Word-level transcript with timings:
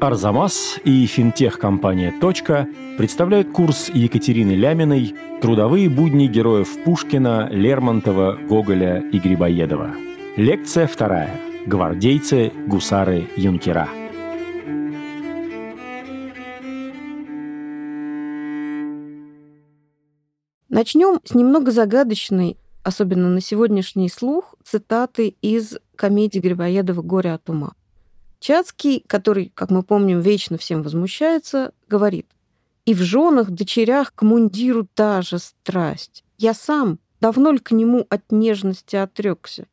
Арзамас 0.00 0.78
и 0.82 1.04
финтех-компания 1.04 2.14
«Точка» 2.22 2.66
представляют 2.96 3.52
курс 3.52 3.90
Екатерины 3.90 4.52
Ляминой 4.52 5.14
«Трудовые 5.42 5.90
будни 5.90 6.26
героев 6.26 6.82
Пушкина, 6.84 7.48
Лермонтова, 7.50 8.38
Гоголя 8.48 9.00
и 9.00 9.18
Грибоедова». 9.18 9.90
Лекция 10.36 10.86
вторая. 10.86 11.38
Гвардейцы, 11.66 12.50
гусары, 12.66 13.28
юнкера. 13.36 13.90
Начнем 20.70 21.20
с 21.24 21.34
немного 21.34 21.72
загадочной, 21.72 22.56
особенно 22.82 23.28
на 23.28 23.42
сегодняшний 23.42 24.08
слух, 24.08 24.54
цитаты 24.64 25.36
из 25.42 25.76
комедии 25.94 26.38
Грибоедова 26.38 27.02
«Горе 27.02 27.34
от 27.34 27.50
ума». 27.50 27.74
Чацкий, 28.40 29.04
который, 29.06 29.52
как 29.54 29.70
мы 29.70 29.82
помним, 29.82 30.20
вечно 30.20 30.56
всем 30.56 30.82
возмущается, 30.82 31.72
говорит, 31.88 32.26
«И 32.86 32.94
в 32.94 33.02
женах, 33.02 33.50
дочерях 33.50 34.14
к 34.14 34.22
мундиру 34.22 34.88
та 34.94 35.20
же 35.20 35.38
страсть. 35.38 36.24
Я 36.38 36.54
сам 36.54 36.98
давно 37.20 37.52
ли 37.52 37.58
к 37.58 37.70
нему 37.70 38.06
от 38.08 38.32
нежности 38.32 38.96
отрекся? 38.96 39.66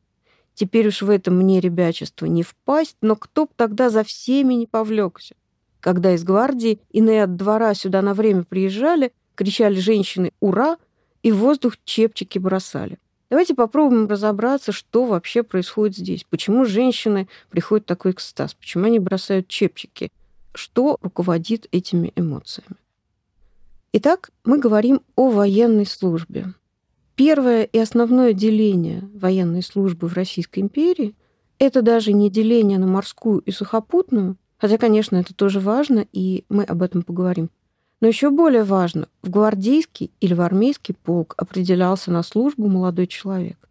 Теперь 0.54 0.88
уж 0.88 1.00
в 1.00 1.08
этом 1.08 1.38
мне 1.38 1.60
ребячество 1.60 2.26
не 2.26 2.42
впасть, 2.42 2.96
но 3.00 3.16
кто 3.16 3.46
б 3.46 3.52
тогда 3.56 3.88
за 3.88 4.04
всеми 4.04 4.54
не 4.54 4.66
повлекся? 4.66 5.34
Когда 5.80 6.12
из 6.12 6.22
гвардии 6.22 6.80
иные 6.90 7.24
от 7.24 7.36
двора 7.36 7.72
сюда 7.72 8.02
на 8.02 8.12
время 8.12 8.44
приезжали, 8.44 9.12
кричали 9.34 9.80
женщины 9.80 10.32
«Ура!» 10.40 10.76
и 11.22 11.32
в 11.32 11.38
воздух 11.38 11.78
чепчики 11.84 12.38
бросали. 12.38 12.98
Давайте 13.30 13.54
попробуем 13.54 14.08
разобраться, 14.08 14.72
что 14.72 15.04
вообще 15.04 15.42
происходит 15.42 15.96
здесь. 15.96 16.24
Почему 16.28 16.64
женщины 16.64 17.28
приходят 17.50 17.84
в 17.84 17.88
такой 17.88 18.12
экстаз? 18.12 18.54
Почему 18.54 18.86
они 18.86 18.98
бросают 18.98 19.48
чепчики? 19.48 20.10
Что 20.54 20.98
руководит 21.02 21.66
этими 21.70 22.12
эмоциями? 22.16 22.76
Итак, 23.92 24.30
мы 24.44 24.58
говорим 24.58 25.02
о 25.14 25.30
военной 25.30 25.86
службе. 25.86 26.54
Первое 27.16 27.64
и 27.64 27.78
основное 27.78 28.32
деление 28.32 29.08
военной 29.12 29.62
службы 29.62 30.08
в 30.08 30.14
Российской 30.14 30.60
империи– 30.60 31.14
это 31.58 31.82
даже 31.82 32.12
не 32.12 32.30
деление 32.30 32.78
на 32.78 32.86
морскую 32.86 33.40
и 33.40 33.50
сухопутную, 33.50 34.36
хотя, 34.56 34.78
конечно, 34.78 35.16
это 35.16 35.34
тоже 35.34 35.60
важно, 35.60 36.06
и 36.12 36.44
мы 36.48 36.64
об 36.64 36.82
этом 36.82 37.02
поговорим 37.02 37.50
но 38.00 38.06
еще 38.08 38.30
более 38.30 38.64
важно, 38.64 39.08
в 39.22 39.30
гвардейский 39.30 40.10
или 40.20 40.34
в 40.34 40.40
армейский 40.40 40.94
полк 40.94 41.34
определялся 41.36 42.10
на 42.12 42.22
службу 42.22 42.68
молодой 42.68 43.06
человек. 43.06 43.68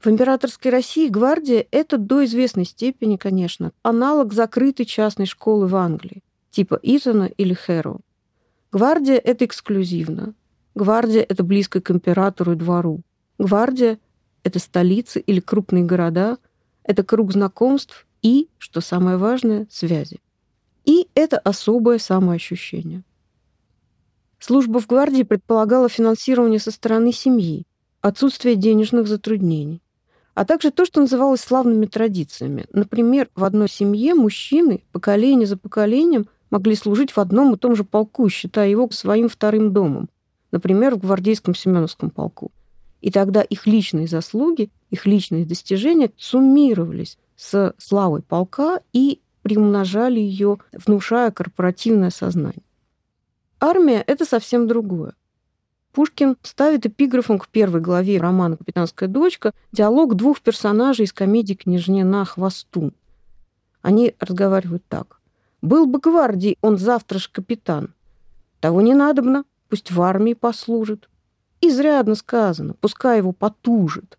В 0.00 0.06
императорской 0.06 0.70
России 0.70 1.08
гвардия– 1.08 1.66
это 1.70 1.98
до 1.98 2.24
известной 2.24 2.64
степени, 2.64 3.16
конечно, 3.16 3.72
аналог 3.82 4.32
закрытой 4.32 4.84
частной 4.84 5.26
школы 5.26 5.66
в 5.66 5.74
Англии, 5.74 6.22
типа 6.50 6.78
Итона 6.82 7.24
или 7.24 7.52
Хэроу. 7.52 8.00
Гвардия– 8.70 9.16
это 9.24 9.44
эксклюзивно. 9.44 10.34
Гвардия– 10.74 11.26
это 11.28 11.42
близко 11.42 11.80
к 11.80 11.90
императору 11.90 12.52
и 12.52 12.56
двору. 12.56 13.00
Гвардия– 13.38 13.98
это 14.44 14.60
столицы 14.60 15.18
или 15.18 15.40
крупные 15.40 15.84
города, 15.84 16.38
это 16.84 17.02
круг 17.02 17.32
знакомств 17.32 18.06
и, 18.22 18.48
что 18.58 18.80
самое 18.80 19.16
важное, 19.16 19.66
связи. 19.68 20.20
И 20.84 21.08
это 21.14 21.38
особое 21.38 21.98
самоощущение. 21.98 23.02
Служба 24.38 24.78
в 24.80 24.86
гвардии 24.86 25.24
предполагала 25.24 25.88
финансирование 25.88 26.60
со 26.60 26.70
стороны 26.70 27.12
семьи, 27.12 27.66
отсутствие 28.00 28.54
денежных 28.54 29.08
затруднений, 29.08 29.82
а 30.34 30.44
также 30.44 30.70
то, 30.70 30.84
что 30.84 31.00
называлось 31.00 31.40
славными 31.40 31.86
традициями. 31.86 32.66
Например, 32.72 33.28
в 33.34 33.42
одной 33.42 33.68
семье 33.68 34.14
мужчины 34.14 34.84
поколение 34.92 35.46
за 35.46 35.56
поколением 35.56 36.28
могли 36.50 36.76
служить 36.76 37.10
в 37.10 37.18
одном 37.18 37.54
и 37.54 37.58
том 37.58 37.74
же 37.74 37.82
полку, 37.82 38.28
считая 38.28 38.68
его 38.68 38.88
своим 38.90 39.28
вторым 39.28 39.72
домом, 39.72 40.08
например, 40.52 40.94
в 40.94 41.00
гвардейском 41.00 41.56
Семеновском 41.56 42.10
полку. 42.10 42.52
И 43.00 43.10
тогда 43.10 43.42
их 43.42 43.66
личные 43.66 44.06
заслуги, 44.06 44.70
их 44.90 45.06
личные 45.06 45.44
достижения 45.44 46.12
суммировались 46.16 47.18
с 47.36 47.74
славой 47.78 48.22
полка 48.22 48.80
и 48.92 49.20
приумножали 49.42 50.20
ее, 50.20 50.58
внушая 50.72 51.32
корпоративное 51.32 52.10
сознание. 52.10 52.62
Армия— 53.60 54.02
это 54.06 54.24
совсем 54.24 54.68
другое. 54.68 55.14
Пушкин 55.92 56.36
ставит 56.42 56.86
эпиграфом 56.86 57.38
к 57.38 57.48
первой 57.48 57.80
главе 57.80 58.18
романа 58.18 58.56
«Капитанская 58.56 59.08
дочка» 59.08 59.52
диалог 59.72 60.14
двух 60.14 60.40
персонажей 60.40 61.06
из 61.06 61.12
комедии 61.12 61.54
«Княжне 61.54 62.04
на 62.04 62.24
хвосту». 62.24 62.92
Они 63.82 64.14
разговаривают 64.20 64.84
так. 64.88 65.20
«Был 65.60 65.86
бы 65.86 65.98
гвардии, 65.98 66.56
он 66.60 66.78
завтра 66.78 67.18
ж 67.18 67.28
капитан. 67.32 67.94
Того 68.60 68.80
не 68.80 68.94
надобно, 68.94 69.44
пусть 69.68 69.90
в 69.90 70.00
армии 70.00 70.34
послужит. 70.34 71.08
Изрядно 71.60 72.14
сказано, 72.14 72.74
пускай 72.80 73.18
его 73.18 73.32
потужит. 73.32 74.18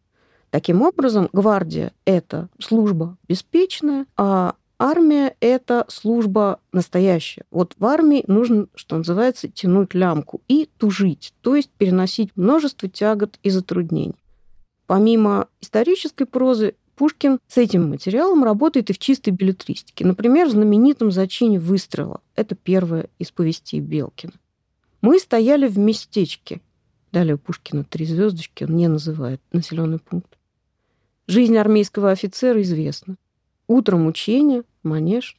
Таким 0.50 0.82
образом, 0.82 1.30
гвардия— 1.32 1.94
это 2.06 2.50
служба 2.60 3.16
беспечная, 3.28 4.06
а 4.18 4.56
Армия— 4.82 5.36
это 5.42 5.84
служба 5.90 6.62
настоящая. 6.72 7.44
Вот 7.52 7.76
в 7.78 7.86
армии 7.86 8.24
нужно, 8.28 8.68
что 8.76 8.96
называется, 8.96 9.50
тянуть 9.50 9.94
лямку 9.94 10.42
и 10.48 10.70
тужить, 10.78 11.34
то 11.42 11.58
есть 11.58 11.70
переносить 11.78 12.32
множество 12.38 12.88
тягот 12.88 13.40
и 13.44 13.50
затруднений. 13.50 14.16
Помимо 14.88 15.50
исторической 15.60 16.24
прозы, 16.24 16.76
Пушкин 16.96 17.40
с 17.48 17.58
этим 17.58 17.90
материалом 17.90 18.46
работает 18.46 18.90
и 18.90 18.94
в 18.94 19.00
чистой 19.00 19.32
билетристике. 19.32 20.06
Например, 20.06 20.48
в 20.48 20.52
знаменитом 20.52 21.12
«Зачине 21.12 21.60
выстрела». 21.60 22.22
Это 22.36 22.56
первое 22.56 23.10
из 23.20 23.32
повестей 23.32 23.82
Белкина. 23.82 24.34
Мы 25.02 25.20
стояли 25.20 25.68
в 25.68 25.78
местечке. 25.78 26.62
Далее 27.12 27.36
у 27.36 27.38
Пушкина 27.38 27.84
три 27.84 28.06
звездочки, 28.06 28.64
он 28.64 28.78
не 28.78 28.88
называет 28.88 29.42
населенный 29.52 30.00
пункт. 30.00 30.38
Жизнь 31.28 31.58
армейского 31.58 32.12
офицера 32.12 32.62
известна. 32.62 33.18
Утром 33.70 34.08
учение, 34.08 34.64
манеж, 34.82 35.38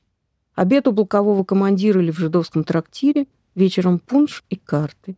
обед 0.54 0.86
у 0.86 0.92
полкового 0.92 1.42
командира 1.42 2.00
или 2.00 2.12
в 2.12 2.18
жидовском 2.18 2.62
трактире, 2.62 3.26
вечером 3.56 3.98
пунш 3.98 4.44
и 4.48 4.54
карты. 4.54 5.16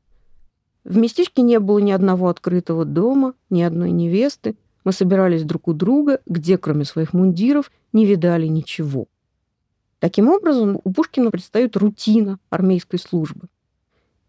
В 0.83 0.97
местечке 0.97 1.43
не 1.43 1.61
было 1.61 1.79
ни 1.79 1.91
одного 1.91 2.31
открытого 2.31 2.87
дома, 2.87 3.35
ни 3.51 3.61
одной 3.61 3.91
невесты. 3.91 4.57
Мы 4.85 4.93
собирались 4.93 5.45
друг 5.45 5.69
у 5.69 5.75
друга, 5.75 6.23
где, 6.25 6.57
кроме 6.57 6.87
своих 6.87 7.13
мундиров, 7.13 7.71
не 7.93 8.07
видали 8.07 8.47
ничего. 8.47 9.09
Таким 9.99 10.31
образом, 10.31 10.81
у 10.83 10.91
Пушкина 10.91 11.31
предстает 11.31 11.77
рутина 11.77 12.39
армейской 12.49 12.99
службы. 12.99 13.49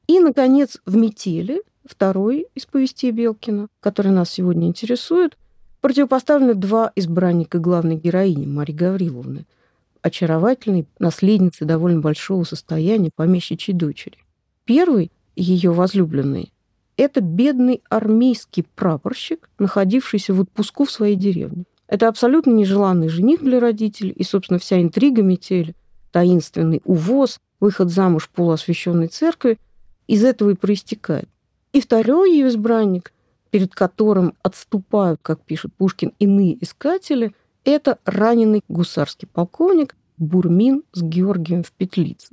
И, 0.08 0.20
наконец, 0.20 0.82
в 0.86 0.98
«Метели», 0.98 1.64
второй 1.86 2.48
из 2.54 2.66
повестей 2.66 3.12
Белкина, 3.12 3.70
который 3.80 4.12
нас 4.12 4.30
сегодня 4.30 4.68
интересует, 4.68 5.38
противопоставлены 5.84 6.54
два 6.54 6.94
избранника 6.96 7.60
главной 7.60 7.98
героини 7.98 8.46
Марии 8.46 8.74
Гавриловны, 8.74 9.46
очаровательной 10.02 10.88
наследницы 10.98 11.66
довольно 11.66 12.00
большого 12.00 12.46
состояния 12.46 13.10
помещичьей 13.14 13.76
дочери. 13.78 14.18
Первый, 14.64 15.12
ее 15.36 15.72
возлюбленный, 15.72 16.54
это 16.96 17.20
бедный 17.20 17.84
армейский 17.90 18.66
прапорщик, 18.76 19.50
находившийся 19.60 20.34
в 20.34 20.40
отпуску 20.40 20.86
в 20.86 20.92
своей 20.92 21.18
деревне. 21.18 21.66
Это 21.90 22.08
абсолютно 22.08 22.52
нежеланный 22.52 23.10
жених 23.10 23.42
для 23.42 23.60
родителей, 23.60 24.12
и, 24.12 24.24
собственно, 24.24 24.60
вся 24.60 24.82
интрига 24.82 25.22
метели, 25.22 25.76
таинственный 26.14 26.82
увоз, 26.86 27.42
выход 27.60 27.90
замуж 27.90 28.30
полуосвященной 28.34 29.08
церкви 29.08 29.60
из 30.08 30.24
этого 30.24 30.52
и 30.52 30.56
проистекает. 30.56 31.28
И 31.74 31.82
второй 31.82 32.32
ее 32.32 32.48
избранник 32.48 33.12
перед 33.54 33.76
которым 33.76 34.34
отступают, 34.42 35.20
как 35.22 35.40
пишет 35.42 35.76
Пушкин, 35.76 36.14
иные 36.18 36.58
искатели, 36.64 37.36
это 37.64 38.00
раненый 38.04 38.64
гусарский 38.68 39.28
полковник 39.32 39.96
Бурмин 40.18 40.82
с 40.92 41.04
Георгием 41.04 41.62
в 41.62 41.72
петлице. 41.72 42.30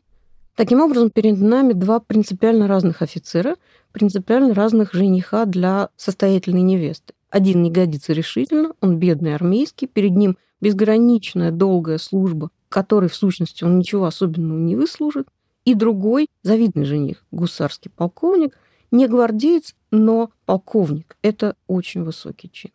Таким 0.56 0.80
образом, 0.80 1.10
перед 1.10 1.38
нами 1.38 1.74
два 1.74 2.00
принципиально 2.00 2.68
разных 2.68 3.02
офицера, 3.02 3.56
принципиально 3.92 4.54
разных 4.54 4.94
жениха 4.94 5.44
для 5.44 5.90
состоятельной 5.94 6.62
невесты. 6.62 7.12
Один 7.28 7.62
не 7.62 7.70
годится 7.70 8.14
решительно, 8.14 8.72
он 8.80 8.96
бедный 8.96 9.34
армейский, 9.34 9.88
перед 9.88 10.12
ним 10.12 10.38
безграничная 10.62 11.50
долгая 11.50 11.98
служба, 11.98 12.48
которой 12.70 13.10
в 13.10 13.14
сущности 13.14 13.62
он 13.62 13.78
ничего 13.78 14.06
особенного 14.06 14.58
не 14.58 14.74
выслужит, 14.74 15.28
и 15.66 15.74
другой, 15.74 16.28
завидный 16.42 16.86
жених, 16.86 17.26
гусарский 17.30 17.90
полковник– 17.94 18.56
не 18.90 19.06
гвардеец, 19.06 19.74
но 19.90 20.30
полковник. 20.46 21.16
Это 21.22 21.56
очень 21.66 22.02
высокий 22.02 22.50
чин. 22.50 22.70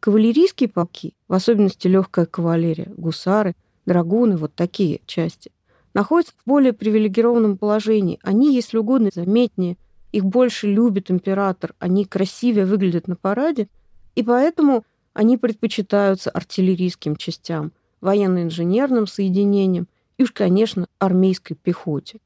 Кавалерийские 0.00 0.68
полки, 0.68 1.14
в 1.28 1.34
особенности 1.34 1.86
легкая 1.86 2.26
кавалерия, 2.26 2.90
гусары, 2.96 3.54
драгуны, 3.84 4.36
вот 4.36 4.54
такие 4.54 5.00
части, 5.06 5.52
находятся 5.92 6.32
в 6.34 6.48
более 6.48 6.72
привилегированном 6.72 7.58
положении. 7.58 8.18
Они, 8.22 8.54
если 8.54 8.78
угодно, 8.78 9.10
заметнее, 9.12 9.76
их 10.12 10.24
больше 10.24 10.66
любит 10.66 11.10
император, 11.10 11.74
они 11.78 12.04
красивее 12.04 12.64
выглядят 12.64 13.08
на 13.08 13.16
параде, 13.16 13.68
и 14.14 14.22
поэтому 14.22 14.84
они 15.12 15.36
предпочитаются 15.36 16.30
артиллерийским 16.30 17.16
частям, 17.16 17.72
военно-инженерным 18.00 19.06
соединениям 19.06 19.86
и 20.18 20.22
уж, 20.22 20.32
конечно, 20.32 20.86
армейской 20.98 21.56
пехоте. 21.56 22.20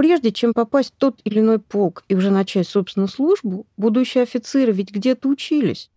Прежде 0.00 0.32
чем 0.32 0.54
попасть 0.54 0.94
в 0.94 0.96
тот 0.96 1.20
или 1.24 1.40
иной 1.40 1.58
полк 1.58 2.04
и 2.08 2.14
уже 2.14 2.30
начать, 2.30 2.66
собственно, 2.66 3.06
службу, 3.06 3.66
будущие 3.76 4.22
офицеры 4.22 4.72
ведь 4.72 4.90
где-то 4.90 5.28
учились. 5.28 5.90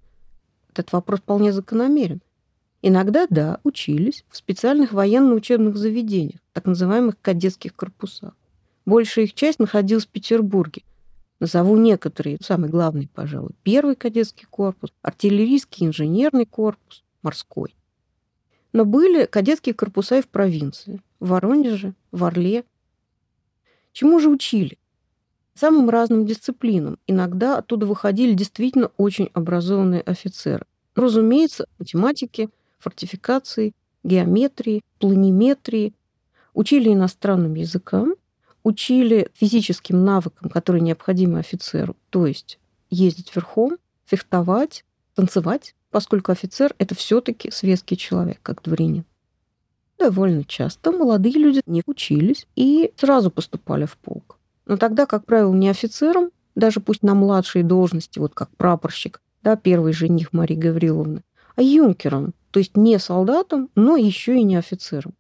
Этот 0.74 0.92
вопрос 0.92 1.22
вполне 1.22 1.54
закономерен. 1.54 2.20
Иногда, 2.82 3.28
да, 3.30 3.62
учились 3.64 4.26
в 4.28 4.36
специальных 4.36 4.92
военно-учебных 4.92 5.78
заведениях, 5.78 6.42
так 6.52 6.66
называемых 6.66 7.16
кадетских 7.22 7.74
корпусах. 7.78 8.34
Большая 8.86 9.24
их 9.24 9.36
часть 9.36 9.60
находилась 9.60 10.06
в 10.06 10.10
Петербурге. 10.10 10.82
Назову 11.40 11.78
некоторые, 11.78 12.40
самый 12.42 12.70
главный, 12.70 13.08
пожалуй. 13.08 13.52
Первый 13.64 13.96
кадетский 13.96 14.48
корпус, 14.50 14.92
артиллерийский 15.02 15.88
инженерный 15.88 16.46
корпус, 16.46 17.06
морской. 17.22 17.74
Но 18.74 18.84
были 18.84 19.28
кадетские 19.28 19.74
корпуса 19.74 20.18
и 20.18 20.22
в 20.22 20.28
провинции. 20.28 21.00
В 21.22 21.30
Воронеже, 21.30 21.94
в 22.12 22.26
Орле. 22.26 22.66
Чему 23.94 24.20
же 24.20 24.30
учили? 24.30 24.78
Самым 25.54 25.90
разным 25.90 26.26
дисциплинам. 26.26 26.98
Иногда 27.06 27.60
оттуда 27.60 27.86
выходили 27.86 28.34
действительно 28.34 28.92
очень 28.98 29.30
образованные 29.34 30.02
офицеры. 30.02 30.66
Разумеется, 30.96 31.68
математики, 31.78 32.50
фортификации, 32.80 33.74
геометрии, 34.04 34.82
планиметрии. 35.00 35.94
Учили 36.56 36.92
иностранным 36.92 37.54
языкам, 37.54 38.16
учили 38.64 39.30
физическим 39.34 40.04
навыкам, 40.04 40.50
которые 40.50 40.82
необходимы 40.82 41.40
офицеру, 41.40 41.96
то 42.10 42.26
есть 42.26 42.60
ездить 42.90 43.36
верхом, 43.36 43.78
фехтовать, 44.06 44.86
танцевать, 45.16 45.76
поскольку 45.92 46.32
офицер— 46.32 46.74
это 46.78 46.96
все 46.96 47.22
таки 47.22 47.52
светский 47.52 47.98
человек, 47.98 48.40
как 48.42 48.62
дворянин. 48.64 49.06
Довольно 49.98 50.44
часто 50.44 50.92
молодые 50.92 51.36
люди 51.36 51.62
не 51.66 51.84
учились 51.86 52.48
и 52.56 52.92
сразу 52.96 53.32
поступали 53.32 53.86
в 53.86 53.98
полк. 53.98 54.38
Но 54.66 54.78
тогда, 54.78 55.06
как 55.06 55.26
правило, 55.26 55.54
не 55.54 55.70
офицером, 55.70 56.32
даже 56.56 56.80
пусть 56.80 57.04
на 57.04 57.16
младшей 57.16 57.64
должности, 57.64 58.20
вот 58.20 58.34
как 58.34 58.50
прапорщик, 58.58 59.22
да, 59.42 59.56
первый 59.56 59.94
жених 59.94 60.34
Марии 60.34 60.56
Гавриловны, 60.56 61.24
а 61.56 61.62
юнкером, 61.62 62.34
то 62.52 62.60
есть 62.60 62.78
не 62.78 62.98
солдатом, 63.00 63.70
но 63.76 63.98
еще 63.98 64.38
и 64.38 64.44
не 64.44 64.56
офицером. 64.56 65.14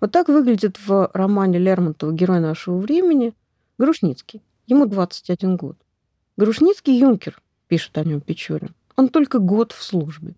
Вот 0.00 0.12
так 0.12 0.28
выглядит 0.28 0.78
в 0.86 1.10
романе 1.12 1.58
Лермонтова 1.58 2.12
«Герой 2.12 2.40
нашего 2.40 2.78
времени» 2.78 3.34
Грушницкий. 3.78 4.42
Ему 4.66 4.86
21 4.86 5.56
год. 5.56 5.76
Грушницкий 6.36 6.96
юнкер, 6.98 7.40
пишет 7.66 7.98
о 7.98 8.04
нем 8.04 8.20
Печорин. 8.20 8.74
Он 8.96 9.08
только 9.08 9.38
год 9.38 9.72
в 9.72 9.82
службе. 9.82 10.34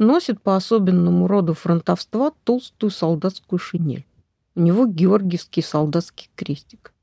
Носит 0.00 0.40
по 0.40 0.56
особенному 0.56 1.26
роду 1.26 1.52
фронтовства 1.52 2.32
толстую 2.44 2.88
солдатскую 2.88 3.58
шинель. 3.58 4.06
У 4.54 4.60
него 4.60 4.86
георгиевский 4.86 5.62
солдатский 5.62 6.30
крестик. 6.36 6.94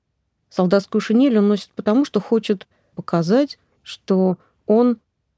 Солдатскую 0.49 0.99
шинель 0.99 1.37
он 1.37 1.47
носит 1.47 1.69
потому, 1.75 2.05
что 2.05 2.19
хочет 2.19 2.67
показать, 2.95 3.59
что 3.83 4.39
он 4.65 4.97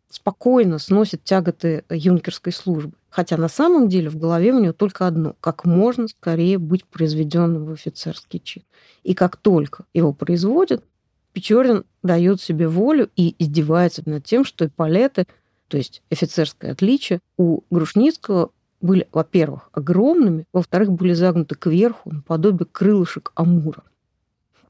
спокойно 0.10 0.80
сносит 0.80 1.26
тяготы 1.26 1.84
юнкерской 1.90 2.54
службы. 2.54 2.94
Хотя 3.10 3.36
на 3.36 3.50
самом 3.50 3.90
деле 3.90 4.10
в 4.10 4.16
голове 4.16 4.54
у 4.54 4.60
него 4.62 4.72
только 4.72 5.06
одно– 5.06 5.36
как 5.42 5.66
можно 5.66 6.08
скорее 6.08 6.60
быть 6.60 6.86
произведенным 6.86 7.66
в 7.66 7.74
офицерский 7.74 8.40
чин. 8.40 8.64
И 9.04 9.14
как 9.14 9.36
только 9.36 9.84
его 9.94 10.14
производят, 10.14 10.86
Печорин 11.34 11.84
дает 12.04 12.40
себе 12.40 12.70
волю 12.70 13.10
и 13.18 13.36
издевается 13.38 14.02
над 14.06 14.24
тем, 14.24 14.46
что 14.46 14.66
эполеты, 14.66 15.28
то 15.70 15.78
есть 15.78 16.02
офицерское 16.10 16.72
отличие, 16.72 17.22
у 17.38 17.62
Грушницкого 17.70 18.52
были, 18.82 19.08
во-первых, 19.12 19.70
огромными, 19.72 20.46
во-вторых, 20.52 20.92
были 20.92 21.14
загнуты 21.14 21.56
кверху, 21.56 22.12
наподобие 22.12 22.66
крылышек 22.66 23.32
амура. 23.36 23.84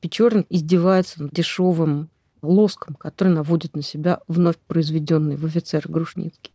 Печорин 0.02 0.46
издевается 0.50 1.24
над 1.24 1.32
дешевым 1.32 2.10
лоском, 2.42 2.96
который 2.96 3.34
наводит 3.34 3.76
на 3.76 3.82
себя 3.82 4.20
вновь 4.28 4.58
произведенный 4.68 5.38
в 5.38 5.46
офицер 5.46 5.86
Грушницкий. 5.88 6.54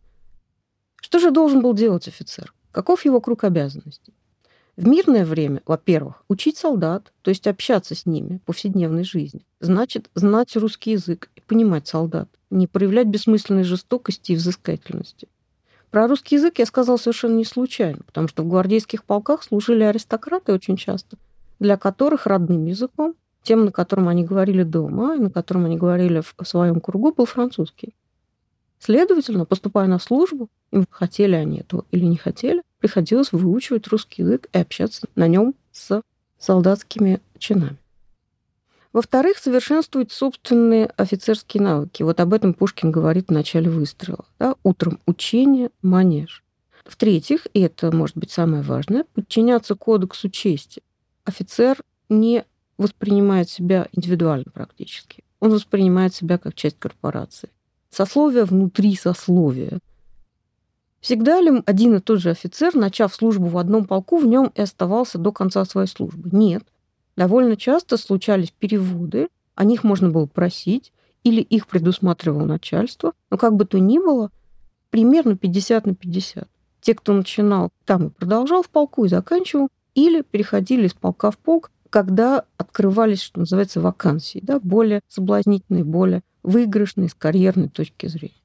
Что 1.01 1.19
же 1.19 1.31
должен 1.31 1.61
был 1.61 1.73
делать 1.73 2.07
офицер? 2.07 2.53
Каков 2.71 3.05
его 3.05 3.21
круг 3.21 3.43
обязанностей? 3.43 4.13
В 4.75 4.87
мирное 4.87 5.25
время, 5.25 5.61
во-первых, 5.65 6.23
учить 6.27 6.57
солдат, 6.57 7.13
то 7.21 7.29
есть 7.29 7.47
общаться 7.47 7.95
с 7.95 8.05
ними 8.05 8.37
в 8.37 8.41
повседневной 8.41 9.05
жизни. 9.05 9.45
Значит, 9.59 10.09
знать 10.15 10.55
русский 10.55 10.91
язык 10.91 11.29
и 11.35 11.41
понимать 11.41 11.87
солдат, 11.87 12.29
не 12.55 12.67
проявлять 12.67 13.07
бессмысленной 13.07 13.63
жестокости 13.63 14.31
и 14.31 14.35
взыскательности. 14.35 15.27
Про 15.91 16.07
русский 16.07 16.35
язык 16.35 16.59
я 16.59 16.65
сказал 16.65 16.97
совершенно 16.97 17.35
не 17.35 17.45
случайно, 17.45 18.01
потому 18.05 18.27
что 18.27 18.43
в 18.43 18.47
гвардейских 18.47 19.03
полках 19.03 19.43
служили 19.43 19.83
аристократы 19.83 20.53
очень 20.53 20.77
часто, 20.77 21.17
для 21.59 21.77
которых 21.77 22.25
родным 22.25 22.65
языком 22.65 23.15
тем, 23.43 23.65
на 23.65 23.71
котором 23.71 24.07
они 24.07 24.25
говорили 24.25 24.63
дома, 24.63 25.15
и 25.15 25.19
на 25.19 25.29
котором 25.29 25.65
они 25.65 25.77
говорили 25.77 26.21
в 26.21 26.35
своем 26.45 26.81
кругу, 26.81 27.13
был 27.13 27.25
французский. 27.25 27.93
Следовательно, 28.79 29.45
поступая 29.45 29.87
на 29.87 29.99
службу, 29.99 30.49
им 30.71 30.85
хотели 30.89 31.35
они 31.35 31.59
этого 31.59 31.85
или 31.91 32.05
не 32.05 32.17
хотели, 32.17 32.61
приходилось 32.79 33.31
выучивать 33.31 33.87
русский 33.87 34.23
язык 34.23 34.49
и 34.51 34.57
общаться 34.57 35.07
на 35.15 35.27
нем 35.27 35.53
с 35.71 36.01
солдатскими 36.39 37.21
чинами. 37.37 37.77
Во-вторых, 38.95 39.39
совершенствовать 39.39 40.13
собственные 40.13 40.85
офицерские 40.85 41.61
навыки. 41.61 42.01
Вот 42.01 42.21
об 42.21 42.33
этом 42.33 42.53
Пушкин 42.53 42.91
говорит 42.91 43.27
в 43.27 43.33
начале 43.33 43.69
выстрела. 43.69 44.23
Да? 44.39 44.55
Утром 44.63 45.01
учение, 45.05 45.69
манеж. 45.81 46.45
В-третьих, 46.85 47.45
и 47.53 47.59
это 47.59 47.93
может 47.93 48.15
быть 48.15 48.31
самое 48.31 48.63
важное, 48.63 49.03
подчиняться 49.13 49.75
кодексу 49.75 50.29
чести. 50.29 50.81
Офицер 51.25 51.81
не 52.07 52.45
воспринимает 52.77 53.49
себя 53.49 53.89
индивидуально 53.91 54.45
практически. 54.53 55.25
Он 55.41 55.51
воспринимает 55.51 56.15
себя 56.15 56.37
как 56.37 56.55
часть 56.55 56.79
корпорации. 56.79 57.49
Сословие 57.89 58.45
внутри 58.45 58.95
сословия. 58.95 59.79
Всегда 61.01 61.41
ли 61.41 61.61
один 61.65 61.95
и 61.95 61.99
тот 61.99 62.21
же 62.21 62.29
офицер, 62.29 62.73
начав 62.75 63.13
службу 63.13 63.47
в 63.47 63.57
одном 63.57 63.87
полку, 63.87 64.19
в 64.19 64.25
нем 64.25 64.53
и 64.55 64.61
оставался 64.61 65.17
до 65.17 65.33
конца 65.33 65.65
своей 65.65 65.89
службы? 65.89 66.29
Нет. 66.31 66.63
Довольно 67.15 67.55
часто 67.55 67.97
случались 67.97 68.51
переводы, 68.51 69.29
о 69.55 69.63
них 69.63 69.83
можно 69.83 70.09
было 70.09 70.25
просить, 70.25 70.91
или 71.23 71.41
их 71.41 71.67
предусматривало 71.67 72.45
начальство. 72.45 73.13
Но 73.29 73.37
как 73.37 73.55
бы 73.55 73.65
то 73.65 73.79
ни 73.79 73.97
было, 73.97 74.31
примерно 74.89 75.37
50 75.37 75.85
на 75.85 75.95
50. 75.95 76.47
Те, 76.81 76.93
кто 76.93 77.13
начинал 77.13 77.71
там 77.85 78.07
и 78.07 78.09
продолжал 78.09 78.63
в 78.63 78.69
полку 78.69 79.05
и 79.05 79.09
заканчивал, 79.09 79.69
или 79.95 80.21
переходили 80.21 80.87
из 80.87 80.93
полка 80.93 81.31
в 81.31 81.37
полк, 81.37 81.71
когда 81.89 82.43
открывались, 82.57 83.21
что 83.21 83.39
называется, 83.39 83.79
вакансии, 83.79 84.39
да, 84.43 84.59
более 84.59 85.01
соблазнительные, 85.07 85.85
более 85.85 86.21
выигрышные 86.43 87.09
с 87.09 87.13
карьерной 87.13 87.69
точки 87.69 88.07
зрения. 88.07 88.35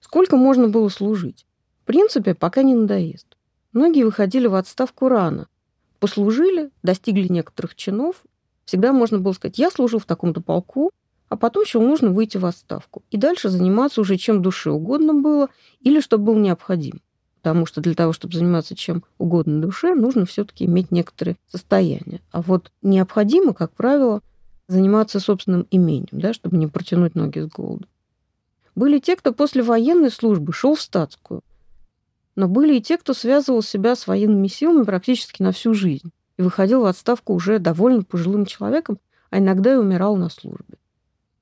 Сколько 0.00 0.36
можно 0.36 0.68
было 0.68 0.88
служить? 0.88 1.46
В 1.82 1.86
принципе, 1.86 2.34
пока 2.34 2.62
не 2.62 2.74
надоест. 2.74 3.36
Многие 3.72 4.02
выходили 4.02 4.46
в 4.46 4.54
отставку 4.54 5.08
рано. 5.08 5.48
Послужили, 6.04 6.68
достигли 6.82 7.28
некоторых 7.32 7.74
чинов. 7.74 8.24
Всегда 8.66 8.92
можно 8.92 9.18
было 9.20 9.32
сказать, 9.32 9.56
я 9.56 9.70
служил 9.70 9.98
в 9.98 10.04
таком-то 10.04 10.42
полку, 10.42 10.90
а 11.30 11.38
потом 11.38 11.62
еще 11.62 11.80
нужно 11.80 12.10
выйти 12.10 12.36
в 12.36 12.44
отставку. 12.44 13.02
И 13.10 13.16
дальше 13.16 13.48
заниматься 13.48 14.02
уже 14.02 14.18
чем 14.18 14.42
душе 14.42 14.70
угодно 14.70 15.14
было 15.14 15.48
или 15.80 16.00
что 16.00 16.18
было 16.18 16.36
необходимо 16.36 16.98
потому 17.40 17.64
что 17.64 17.80
для 17.80 17.94
того, 17.94 18.12
чтобы 18.12 18.34
заниматься 18.34 18.74
чем 18.74 19.02
угодно 19.16 19.62
душе, 19.62 19.94
нужно 19.94 20.26
все-таки 20.26 20.66
иметь 20.66 20.90
некоторые 20.90 21.36
состояния. 21.50 22.20
А 22.32 22.42
вот 22.42 22.70
необходимо, 22.82 23.54
как 23.54 23.72
правило, 23.72 24.20
заниматься 24.68 25.20
собственным 25.20 25.66
имением, 25.70 26.08
да, 26.12 26.34
чтобы 26.34 26.58
не 26.58 26.66
протянуть 26.66 27.14
ноги 27.14 27.40
с 27.40 27.46
голоду. 27.46 27.86
Были 28.74 28.98
те, 28.98 29.16
кто 29.16 29.32
после 29.32 29.62
военной 29.62 30.10
службы 30.10 30.52
шел 30.52 30.74
в 30.74 30.82
статскую, 30.82 31.40
но 32.36 32.48
были 32.48 32.76
и 32.76 32.82
те, 32.82 32.98
кто 32.98 33.14
связывал 33.14 33.62
себя 33.62 33.94
с 33.94 34.06
военными 34.06 34.48
силами 34.48 34.84
практически 34.84 35.42
на 35.42 35.52
всю 35.52 35.74
жизнь 35.74 36.10
и 36.36 36.42
выходил 36.42 36.82
в 36.82 36.86
отставку 36.86 37.34
уже 37.34 37.58
довольно 37.58 38.02
пожилым 38.02 38.46
человеком, 38.46 38.98
а 39.30 39.38
иногда 39.38 39.74
и 39.74 39.76
умирал 39.76 40.16
на 40.16 40.28
службе. 40.28 40.78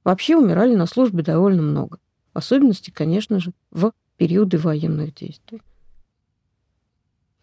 Вообще 0.05 0.37
умирали 0.37 0.75
на 0.75 0.87
службе 0.87 1.23
довольно 1.23 1.63
много. 1.63 1.99
В 2.35 2.39
особенности, 2.39 2.91
конечно 2.91 3.39
же, 3.39 3.53
в 3.71 3.93
периоды 4.17 4.59
военных 4.59 5.15
действий. 5.15 5.63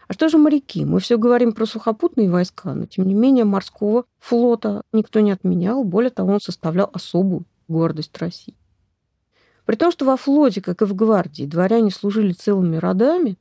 А 0.07 0.13
что 0.13 0.27
же 0.27 0.37
моряки? 0.39 0.85
Мы 0.85 0.99
все 0.99 1.17
говорим 1.17 1.53
про 1.53 1.67
сухопутные 1.67 2.31
войска, 2.31 2.73
но 2.73 2.87
тем 2.87 3.07
не 3.07 3.13
менее 3.13 3.45
морского 3.45 4.05
флота 4.17 4.81
никто 4.91 5.19
не 5.19 5.31
отменял. 5.31 5.83
Более 5.83 6.09
того, 6.09 6.33
он 6.33 6.41
составлял 6.41 6.89
особую 6.91 7.45
гордость 7.67 8.17
России. 8.17 8.55
При 9.69 9.75
том, 9.75 9.91
что 9.91 10.03
во 10.03 10.17
флоте, 10.17 10.63
как 10.63 10.81
и 10.81 10.85
в 10.85 10.95
гвардии, 10.95 11.43
дворяне 11.45 11.91
служили 11.91 12.33
целыми 12.33 12.77
родами, 12.77 13.37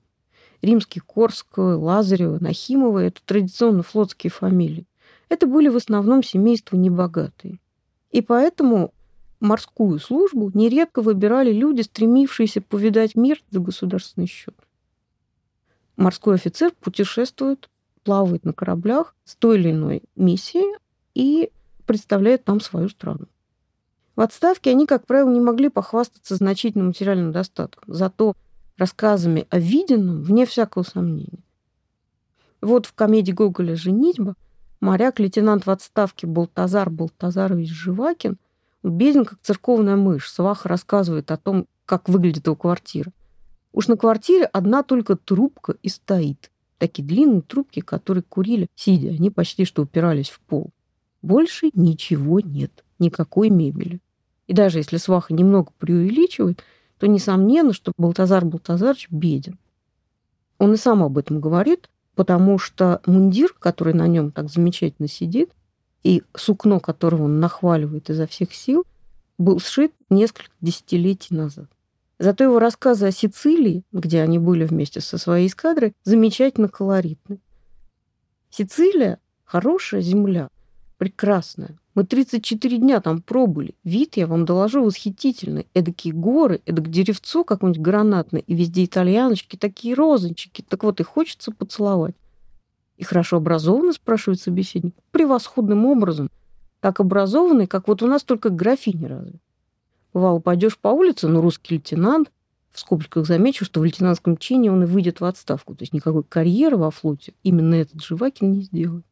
римский, 0.60 1.00
Корского, 1.00 1.78
Лазарева, 1.78 2.36
Нахимова– 2.38 2.98
это 3.06 3.22
традиционно 3.24 3.82
флотские 3.82 4.30
фамилии. 4.30 4.86
Это 5.30 5.46
были 5.46 5.68
в 5.68 5.76
основном 5.76 6.22
семейства 6.22 6.76
небогатые. 6.76 7.60
И 8.10 8.20
поэтому 8.20 8.92
морскую 9.40 9.98
службу 9.98 10.50
нередко 10.52 11.00
выбирали 11.00 11.50
люди, 11.50 11.80
стремившиеся 11.80 12.60
повидать 12.60 13.14
мир 13.14 13.42
за 13.50 13.60
государственный 13.60 14.26
счет 14.26 14.54
морской 15.96 16.34
офицер 16.34 16.72
путешествует 16.78 17.70
плавает 18.04 18.44
на 18.44 18.52
кораблях 18.52 19.16
с 19.24 19.34
той 19.34 19.58
или 19.58 19.70
иной 19.70 20.02
миссией 20.14 20.76
и 21.14 21.50
представляет 21.86 22.44
там 22.44 22.60
свою 22.60 22.90
страну. 22.90 23.28
В 24.18 24.20
отставке 24.20 24.70
они, 24.70 24.84
как 24.84 25.06
правило, 25.06 25.30
не 25.30 25.40
могли 25.40 25.68
похвастаться 25.68 26.34
значительным 26.34 26.88
материальным 26.88 27.30
достатком, 27.30 27.94
зато 27.94 28.34
рассказами 28.76 29.46
о 29.48 29.60
виденном, 29.60 30.24
вне 30.24 30.44
всякого 30.44 30.82
сомнения. 30.82 31.44
Вот 32.60 32.86
в 32.86 32.94
комедии 32.94 33.30
Гоголя 33.30 33.76
«Женитьба» 33.76 34.34
моряк-лейтенант 34.80 35.66
в 35.66 35.70
отставке 35.70 36.26
Балтазар 36.26 36.90
Балтазарович 36.90 37.70
Живакин 37.70 38.38
беден, 38.82 39.24
как 39.24 39.38
церковная 39.40 39.94
мышь. 39.94 40.28
Сваха 40.28 40.68
рассказывает 40.68 41.30
о 41.30 41.36
том, 41.36 41.68
как 41.86 42.08
выглядит 42.08 42.46
его 42.46 42.56
квартира. 42.56 43.12
Уж 43.72 43.86
на 43.86 43.96
квартире 43.96 44.46
одна 44.46 44.82
только 44.82 45.14
трубка 45.14 45.76
и 45.80 45.88
стоит. 45.88 46.50
Такие 46.78 47.06
длинные 47.06 47.42
трубки, 47.42 47.78
которые 47.78 48.24
курили, 48.24 48.66
сидя, 48.74 49.10
они 49.10 49.30
почти 49.30 49.64
что 49.64 49.82
упирались 49.82 50.30
в 50.30 50.40
пол. 50.40 50.72
Больше 51.22 51.70
ничего 51.72 52.40
нет, 52.40 52.84
никакой 52.98 53.50
мебели. 53.50 54.00
И 54.48 54.54
даже 54.54 54.78
если 54.78 54.96
сваха 54.96 55.32
немного 55.32 55.70
преувеличивает, 55.78 56.64
то 56.98 57.06
несомненно, 57.06 57.72
что 57.72 57.92
Балтазар 57.96 58.44
Балтазарович 58.44 59.08
беден. 59.10 59.58
Он 60.58 60.72
и 60.74 60.76
сам 60.76 61.04
об 61.04 61.18
этом 61.18 61.40
говорит, 61.40 61.88
потому 62.16 62.58
что 62.58 63.00
мундир, 63.06 63.54
который 63.56 63.94
на 63.94 64.08
нем 64.08 64.32
так 64.32 64.50
замечательно 64.50 65.06
сидит, 65.06 65.52
и 66.02 66.24
сукно, 66.34 66.80
которого 66.80 67.24
он 67.24 67.38
нахваливает 67.38 68.10
изо 68.10 68.26
всех 68.26 68.52
сил, 68.52 68.84
был 69.36 69.60
сшит 69.60 69.92
несколько 70.10 70.50
десятилетий 70.60 71.34
назад. 71.34 71.66
Зато 72.18 72.42
его 72.42 72.58
рассказы 72.58 73.06
о 73.06 73.12
Сицилии, 73.12 73.84
где 73.92 74.22
они 74.22 74.40
были 74.40 74.64
вместе 74.64 75.00
со 75.00 75.18
своей 75.18 75.46
эскадрой, 75.46 75.94
замечательно 76.02 76.68
колоритны. 76.68 77.38
Сицилия– 78.50 79.20
хорошая 79.44 80.00
земля, 80.00 80.48
прекрасная. 80.96 81.78
Мы 81.98 82.04
34 82.04 82.78
дня 82.78 83.00
там 83.00 83.20
пробыли. 83.20 83.74
Вид, 83.82 84.16
я 84.18 84.28
вам 84.28 84.44
доложу, 84.44 84.84
восхитительный. 84.84 85.66
Эдакие 85.74 86.14
горы, 86.14 86.60
эдак 86.64 86.88
деревцо 86.88 87.42
какое-нибудь 87.42 87.82
гранатное, 87.82 88.40
и 88.40 88.54
везде 88.54 88.84
итальяночки, 88.84 89.56
такие 89.56 89.96
розочки. 89.96 90.62
Так 90.62 90.84
вот, 90.84 91.00
и 91.00 91.02
хочется 91.02 91.50
поцеловать. 91.50 92.14
И 92.98 93.02
хорошо 93.02 93.38
образованный, 93.38 93.94
спрашивает 93.94 94.40
собеседник. 94.40 94.94
Превосходным 95.10 95.86
образом. 95.86 96.30
Так 96.78 97.00
образованный, 97.00 97.66
как 97.66 97.88
вот 97.88 98.00
у 98.00 98.06
нас 98.06 98.22
только 98.22 98.50
графини 98.50 99.06
разве. 99.06 99.40
Бывало, 100.14 100.38
пойдешь 100.38 100.78
по 100.78 100.90
улице, 100.90 101.26
ну, 101.26 101.40
русский 101.40 101.74
лейтенант, 101.74 102.30
в 102.70 102.78
скобочках 102.78 103.26
замечу, 103.26 103.64
что 103.64 103.80
в 103.80 103.84
лейтенантском 103.84 104.36
чине 104.36 104.70
он 104.70 104.84
и 104.84 104.86
выйдет 104.86 105.18
в 105.18 105.24
отставку. 105.24 105.74
То 105.74 105.82
есть 105.82 105.92
никакой 105.92 106.22
карьеры 106.22 106.76
во 106.76 106.92
флоте 106.92 107.34
именно 107.42 107.74
этот 107.74 108.04
Живакин 108.04 108.52
не 108.52 108.60
сделает. 108.60 109.04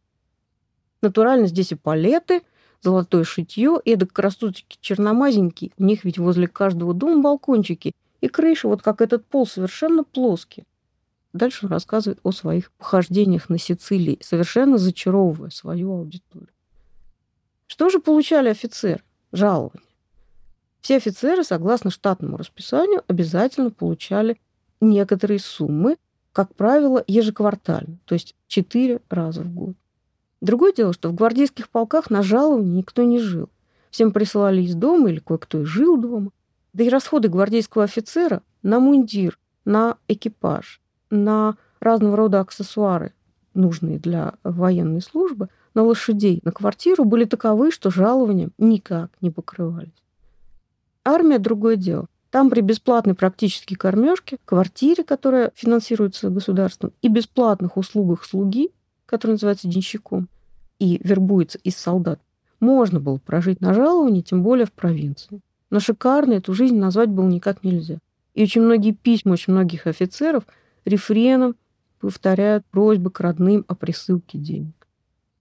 Натурально 1.02 1.49
здесь 1.49 1.73
и 1.73 1.75
палеты, 1.75 2.43
золотое 2.83 3.25
шитье, 3.25 3.80
эдак 3.85 4.12
красоточки 4.12 4.78
черномазенькие. 4.80 5.73
У 5.78 5.85
них 5.85 6.04
ведь 6.04 6.18
возле 6.18 6.47
каждого 6.47 6.95
дома 6.95 7.23
балкончики. 7.23 7.95
И 8.21 8.28
крыша, 8.28 8.68
вот 8.68 8.83
как 8.83 9.00
этот 9.00 9.25
пол, 9.26 9.47
совершенно 9.47 10.04
плоский. 10.04 10.64
Дальше 11.33 11.66
он 11.66 11.73
рассказывает 11.73 12.18
о 12.23 12.33
своих 12.33 12.71
похождениях 12.73 13.49
на 13.50 13.59
Сицилии, 13.59 14.18
совершенно 14.23 14.78
зачаровывая 14.78 15.50
свою 15.50 15.92
аудиторию. 15.92 16.49
Что 17.66 17.90
же 17.90 17.99
получали 17.99 18.49
офицеры? 18.49 19.02
Жалование. 19.33 19.83
Все 20.80 20.97
офицеры, 20.97 21.45
согласно 21.45 21.90
штатному 21.90 22.37
расписанию, 22.37 23.02
обязательно 23.09 23.71
получали 23.71 24.40
некоторые 24.80 25.40
суммы, 25.40 25.97
как 26.33 26.54
правило, 26.54 27.02
ежеквартально, 27.06 27.99
то 28.04 28.14
есть 28.14 28.35
четыре 28.47 29.00
раза 29.09 29.42
в 29.42 29.52
год. 29.52 29.75
Другое 30.40 30.73
дело, 30.73 30.93
что 30.93 31.09
в 31.09 31.14
гвардейских 31.14 31.69
полках 31.69 32.11
на 32.11 32.23
жалование 32.23 32.73
никто 32.73 33.02
не 33.02 33.19
жил. 33.19 33.49
Всем 33.90 34.12
присылали 34.12 34.62
из 34.62 34.75
дома 34.75 35.11
или 35.11 35.19
кое-кто 35.19 35.62
и 35.62 35.64
жил 35.64 35.97
дома. 35.97 36.31
Да 36.73 36.85
и 36.85 36.88
расходы 36.88 37.28
гвардейского 37.28 37.85
офицера 37.85 38.43
на 38.62 38.78
мундир, 38.78 39.38
на 39.64 39.97
экипаж, 40.09 40.83
на 41.11 41.57
разного 41.81 42.16
рода 42.16 42.40
аксессуары, 42.40 43.14
нужные 43.55 43.99
для 43.99 44.35
военной 44.43 45.00
службы, 45.00 45.49
на 45.75 45.83
лошадей, 45.83 46.40
на 46.45 46.52
квартиру 46.52 47.05
были 47.05 47.25
таковы, 47.25 47.71
что 47.71 47.90
жалованием 47.90 48.52
никак 48.59 49.11
не 49.21 49.31
покрывались. 49.31 49.93
Армия– 51.05 51.38
другое 51.40 51.76
дело. 51.76 52.09
Там 52.31 52.50
при 52.50 52.61
бесплатной 52.61 53.14
практически 53.14 53.75
кормежке, 53.75 54.38
квартире, 54.45 55.05
которая 55.05 55.52
финансируется 55.55 56.28
государством, 56.28 56.93
и 57.00 57.09
бесплатных 57.09 57.76
услугах 57.76 58.25
слуги, 58.25 58.73
который 59.06 59.32
называется 59.32 59.68
денщиком, 59.68 60.28
и 60.78 61.00
вербуется 61.02 61.58
из 61.64 61.76
солдат, 61.76 62.20
можно 62.60 63.00
было 63.00 63.18
прожить 63.18 63.60
на 63.60 63.75
жаловании, 63.75 64.20
тем 64.20 64.42
более 64.42 64.66
в 64.66 64.72
провинции. 64.72 65.40
Но 65.70 65.80
шикарно 65.80 66.34
эту 66.34 66.54
жизнь 66.54 66.76
назвать 66.76 67.08
было 67.08 67.26
никак 67.26 67.64
нельзя. 67.64 67.98
И 68.34 68.42
очень 68.42 68.62
многие 68.62 68.92
письма 68.92 69.32
очень 69.32 69.52
многих 69.52 69.86
офицеров 69.86 70.44
рефреном 70.84 71.56
повторяют 72.00 72.64
просьбы 72.66 73.10
к 73.10 73.20
родным 73.20 73.64
о 73.68 73.75
присылке 73.75 74.38
денег. 74.38 74.75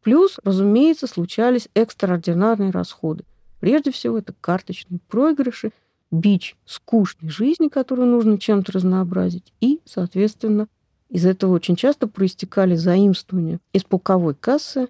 Плюс, 0.01 0.39
разумеется, 0.43 1.07
случались 1.07 1.67
экстраординарные 1.73 2.71
расходы. 2.71 3.23
Прежде 3.59 3.91
всего, 3.91 4.17
это 4.17 4.33
карточные 4.39 4.99
проигрыши, 5.07 5.71
бич 6.11 6.55
скучной 6.65 7.29
жизни, 7.29 7.67
которую 7.67 8.07
нужно 8.07 8.37
чем-то 8.37 8.71
разнообразить, 8.71 9.51
и, 9.59 9.81
соответственно, 9.85 10.67
из 11.09 11.25
этого 11.25 11.53
очень 11.53 11.75
часто 11.75 12.07
проистекали 12.07 12.75
заимствования 12.75 13.59
из 13.73 13.83
полковой 13.83 14.35
кассы 14.35 14.89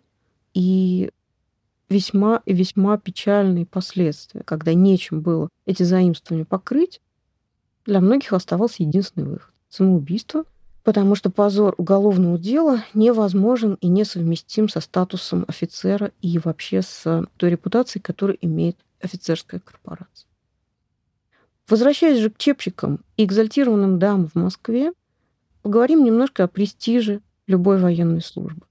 и 0.54 1.12
весьма 1.90 2.42
и 2.46 2.54
весьма 2.54 2.98
печальные 2.98 3.66
последствия, 3.66 4.42
когда 4.44 4.74
нечем 4.74 5.22
было 5.22 5.50
эти 5.66 5.84
заимствования 5.84 6.46
покрыть, 6.46 7.02
для 7.86 8.00
многих 8.00 8.34
оставался 8.34 8.84
единственный 8.84 9.28
выход– 9.28 9.54
самоубийство, 9.70 10.46
потому 10.84 11.16
что 11.16 11.30
позор 11.30 11.76
уголовного 11.78 12.38
дела 12.40 12.84
невозможен 12.94 13.78
и 13.82 13.88
несовместим 13.88 14.70
со 14.70 14.80
статусом 14.80 15.46
офицера 15.48 16.12
и 16.22 16.40
вообще 16.40 16.82
с 16.82 17.28
той 17.38 17.50
репутацией, 17.50 18.02
которую 18.02 18.38
имеет 18.42 18.78
офицерская 19.02 19.60
корпорация. 19.60 20.28
Возвращаясь 21.68 22.20
же 22.20 22.30
к 22.30 22.38
чепчикам 22.38 23.00
и 23.18 23.26
экзальтированным 23.26 23.98
дамам 23.98 24.28
в 24.28 24.36
Москве, 24.36 24.94
поговорим 25.66 26.04
немножко 26.04 26.44
о 26.44 26.48
престиже 26.48 27.22
любой 27.48 27.80
военной 27.80 28.22
службы. 28.22 28.68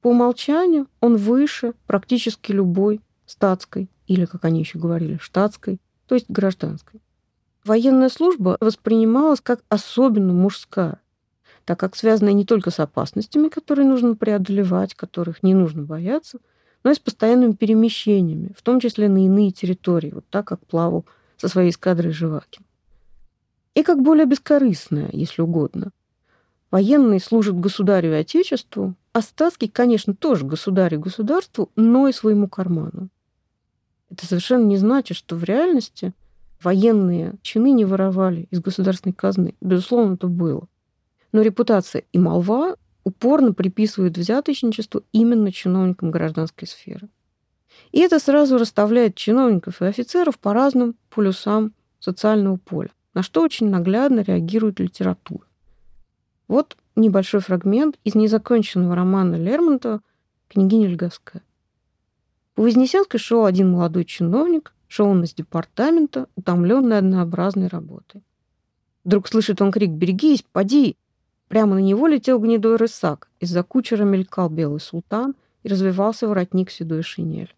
По 0.00 0.08
умолчанию 0.08 0.86
он 1.02 1.16
выше 1.16 1.74
практически 1.86 2.50
любой 2.50 3.02
статской, 3.26 3.90
или, 4.06 4.24
как 4.24 4.46
они 4.46 4.60
еще 4.60 4.78
говорили, 4.78 5.18
штатской, 5.18 5.82
то 6.06 6.14
есть 6.14 6.24
гражданской. 6.30 7.02
Военная 7.62 8.08
служба 8.08 8.56
воспринималась 8.58 9.42
как 9.42 9.60
особенно 9.68 10.32
мужская, 10.32 10.98
так 11.66 11.78
как 11.78 11.94
связана 11.94 12.30
не 12.30 12.46
только 12.46 12.70
с 12.70 12.80
опасностями, 12.80 13.48
которые 13.50 13.86
нужно 13.86 14.16
преодолевать, 14.16 14.94
которых 14.94 15.42
не 15.42 15.52
нужно 15.52 15.82
бояться, 15.82 16.38
но 16.84 16.90
и 16.90 16.94
с 16.94 16.98
постоянными 16.98 17.52
перемещениями, 17.52 18.54
в 18.56 18.62
том 18.62 18.80
числе 18.80 19.10
на 19.10 19.26
иные 19.26 19.50
территории, 19.50 20.12
вот 20.14 20.24
так, 20.30 20.46
как 20.46 20.64
плавал 20.64 21.04
со 21.36 21.48
своей 21.48 21.68
эскадрой 21.68 22.14
Живакин. 22.14 22.64
И 23.74 23.82
как 23.82 24.00
более 24.00 24.24
бескорыстная, 24.24 25.10
если 25.12 25.42
угодно. 25.42 25.90
Военные 26.74 27.20
служат 27.20 27.54
государю 27.54 28.10
и 28.10 28.16
отечеству, 28.16 28.96
а 29.12 29.22
статский, 29.22 29.68
конечно, 29.68 30.12
тоже 30.12 30.44
государю 30.44 30.98
и 30.98 31.02
государству, 31.02 31.70
но 31.76 32.08
и 32.08 32.12
своему 32.12 32.48
карману. 32.48 33.10
Это 34.10 34.26
совершенно 34.26 34.64
не 34.64 34.76
значит, 34.76 35.16
что 35.16 35.36
в 35.36 35.44
реальности 35.44 36.12
военные 36.60 37.36
чины 37.42 37.70
не 37.70 37.84
воровали 37.84 38.48
из 38.50 38.58
государственной 38.60 39.12
казны. 39.12 39.54
Безусловно, 39.60 40.14
это 40.14 40.26
было. 40.26 40.66
Но 41.30 41.42
репутация 41.42 42.02
и 42.12 42.18
молва 42.18 42.74
упорно 43.04 43.52
приписывают 43.52 44.18
взяточничество 44.18 45.04
именно 45.12 45.52
чиновникам 45.52 46.10
гражданской 46.10 46.66
сферы. 46.66 47.08
И 47.92 48.00
это 48.00 48.18
сразу 48.18 48.58
расставляет 48.58 49.14
чиновников 49.14 49.80
и 49.80 49.84
офицеров 49.84 50.40
по 50.40 50.52
разным 50.52 50.96
полюсам 51.08 51.72
социального 52.00 52.56
поля, 52.56 52.90
на 53.14 53.22
что 53.22 53.42
очень 53.42 53.68
наглядно 53.68 54.22
реагирует 54.22 54.80
литература. 54.80 55.46
Вот 56.48 56.76
небольшой 56.96 57.40
фрагмент 57.40 57.98
из 58.04 58.14
незаконченного 58.14 58.94
романа 58.94 59.36
Лермонтова 59.36 60.00
«Княгиня 60.48 60.88
Льговская». 60.88 61.42
У 62.56 62.62
Вознесенской 62.62 63.18
шел 63.18 63.44
один 63.44 63.72
молодой 63.72 64.04
чиновник, 64.04 64.74
шел 64.86 65.08
он 65.08 65.24
из 65.24 65.34
департамента, 65.34 66.28
утомленный 66.36 66.98
однообразной 66.98 67.66
работой. 67.66 68.22
Вдруг 69.04 69.28
слышит 69.28 69.60
он 69.60 69.72
крик 69.72 69.90
«Берегись, 69.90 70.44
поди!» 70.52 70.96
Прямо 71.48 71.74
на 71.74 71.80
него 71.80 72.06
летел 72.06 72.38
гнедой 72.38 72.76
рысак. 72.76 73.28
Из-за 73.38 73.62
кучера 73.62 74.04
мелькал 74.04 74.48
белый 74.48 74.80
султан 74.80 75.34
и 75.62 75.68
развивался 75.68 76.26
воротник 76.26 76.70
седой 76.70 77.02
шинель. 77.02 77.54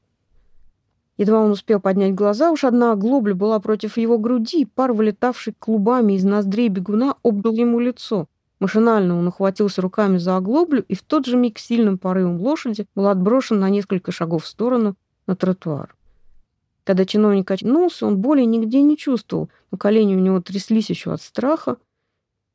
Едва 1.19 1.40
он 1.40 1.50
успел 1.50 1.81
поднять 1.81 2.14
глаза, 2.14 2.50
уж 2.50 2.64
одна 2.64 2.93
оглобля 2.93 3.35
была 3.35 3.59
против 3.59 3.97
его 3.97 4.19
груди, 4.19 4.66
пар, 4.66 4.93
вылетавший 4.93 5.55
клубами 5.59 6.14
из 6.14 6.25
ноздрей 6.25 6.69
бегуна, 6.69 7.14
обдал 7.23 7.55
ему 7.55 7.78
лицо. 7.78 8.26
Машинально 8.59 9.19
он 9.19 9.29
ухватился 9.29 9.83
руками 9.83 10.17
за 10.17 10.37
оглоблю 10.37 10.83
и 10.89 10.95
в 10.95 11.03
тот 11.03 11.27
же 11.27 11.37
миг 11.37 11.59
сильным 11.59 11.99
порывом 11.99 12.41
лошади 12.41 12.87
был 12.95 13.09
отброшен 13.09 13.61
на 13.61 13.69
несколько 13.69 14.13
шагов 14.13 14.45
в 14.45 14.47
сторону 14.47 14.97
на 15.27 15.37
тротуар. 15.37 15.95
Когда 16.85 17.05
чиновник 17.05 17.51
очнулся, 17.51 18.07
он 18.07 18.19
боли 18.19 18.43
нигде 18.43 18.81
не 18.81 18.97
чувствовал, 18.97 19.51
но 19.71 19.77
колени 19.77 20.15
у 20.15 20.21
него 20.21 20.41
тряслись 20.41 20.89
еще 20.89 21.13
от 21.13 21.21
страха. 21.21 21.77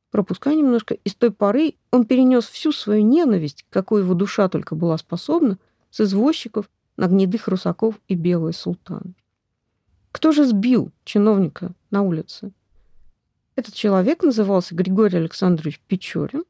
Пропуская 0.10 0.56
немножко, 0.56 0.96
и 0.96 1.10
с 1.10 1.16
той 1.16 1.32
поры 1.32 1.76
он 1.92 2.06
перенес 2.06 2.46
всю 2.46 2.72
свою 2.72 3.04
ненависть, 3.04 3.66
какой 3.70 4.02
его 4.02 4.14
душа 4.14 4.50
только 4.50 4.76
была 4.76 4.98
способна, 4.98 5.58
с 5.90 6.02
извозчиков 6.02 6.70
на 6.98 7.08
гнедых 7.08 7.48
русаков 7.48 7.96
и 8.08 8.16
белые 8.16 8.54
султаны. 8.54 9.14
Кто 10.12 10.32
же 10.32 10.46
сбил 10.46 10.92
чиновника 11.04 11.74
на 11.90 12.02
улице? 12.02 12.52
Этот 13.56 13.74
человек 13.74 14.24
назывался 14.24 14.76
Григорий 14.76 15.18
Александрович 15.18 15.80
Печорин, 15.88 16.44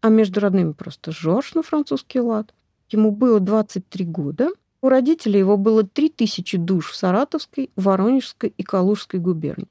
а 0.00 0.08
между 0.08 0.40
родными 0.40 0.72
просто 0.72 1.12
Жорж 1.12 1.54
на 1.54 1.62
французский 1.62 2.20
лад. 2.20 2.52
Ему 2.90 3.10
было 3.10 3.40
23 3.40 4.04
года. 4.04 4.50
У 4.80 4.88
родителей 4.88 5.38
его 5.38 5.56
было 5.56 5.84
3000 5.84 6.58
душ 6.58 6.90
в 6.90 6.96
Саратовской, 6.96 7.70
Воронежской 7.76 8.52
и 8.56 8.62
Калужской 8.62 9.20
губернии. 9.20 9.68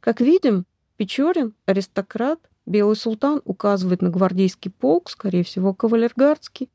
Как 0.00 0.20
видим, 0.20 0.66
Печорин, 0.96 1.54
аристократ, 1.66 2.38
Белый 2.64 2.96
султан 2.96 3.42
указывает 3.44 4.02
на 4.02 4.10
гвардейский 4.10 4.70
полк, 4.70 5.10
скорее 5.10 5.42
всего, 5.42 5.74
кавалергардский, 5.74 6.70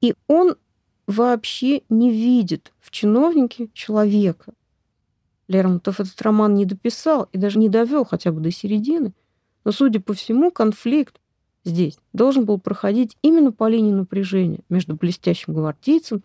и 0.00 0.14
он 0.26 0.56
вообще 1.06 1.82
не 1.88 2.10
видит 2.10 2.72
в 2.80 2.90
чиновнике 2.90 3.68
человека. 3.74 4.54
Лермонтов 5.48 6.00
этот 6.00 6.20
роман 6.22 6.54
не 6.54 6.66
дописал 6.66 7.28
и 7.32 7.38
даже 7.38 7.58
не 7.58 7.68
довел 7.68 8.04
хотя 8.04 8.30
бы 8.32 8.40
до 8.40 8.50
середины. 8.50 9.12
Но, 9.64 9.72
судя 9.72 10.00
по 10.00 10.12
всему, 10.12 10.50
конфликт 10.50 11.20
здесь 11.64 11.98
должен 12.12 12.44
был 12.44 12.58
проходить 12.58 13.16
именно 13.22 13.50
по 13.50 13.68
линии 13.68 13.92
напряжения 13.92 14.60
между 14.68 14.94
блестящим 14.94 15.54
гвардейцем 15.54 16.22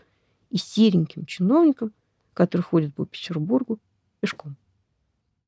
и 0.50 0.58
сереньким 0.58 1.26
чиновником, 1.26 1.92
который 2.34 2.62
ходит 2.62 2.94
по 2.94 3.06
Петербургу 3.06 3.80
пешком. 4.20 4.56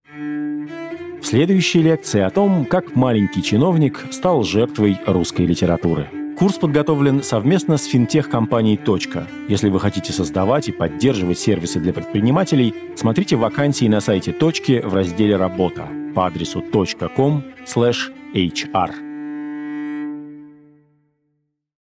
В 0.08 1.24
следующей 1.24 1.82
лекции 1.82 2.22
о 2.22 2.30
том, 2.30 2.66
как 2.66 2.96
маленький 2.96 3.44
чиновник 3.44 4.06
стал 4.12 4.44
жертвой 4.44 5.00
русской 5.06 5.46
литературы. 5.46 6.25
Курс 6.38 6.58
подготовлен 6.58 7.24
совместно 7.24 7.78
с 7.78 7.86
финтех-компанией 7.86 8.76
«Точка». 8.76 9.26
Если 9.48 9.70
вы 9.70 9.80
хотите 9.80 10.12
создавать 10.12 10.68
и 10.68 10.74
поддерживать 10.74 11.40
сервисы 11.40 11.80
для 11.80 11.94
предпринимателей, 11.94 12.76
смотрите 12.98 13.38
вакансии 13.38 13.86
на 13.86 14.02
сайте 14.02 14.34
«Точки» 14.34 14.82
в 14.84 14.94
разделе 14.94 15.38
«Работа» 15.38 15.88
по 16.14 16.28
адресу 16.28 16.62
.com/hr. 16.62 19.05